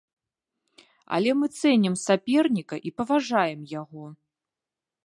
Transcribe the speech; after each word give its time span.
Але 1.17 1.31
мы 1.41 1.47
цэнім 1.59 1.99
саперніка 2.05 2.75
і 2.89 2.95
паважаем 3.03 3.61
яго. 3.81 4.03